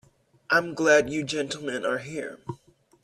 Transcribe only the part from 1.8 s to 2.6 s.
are here.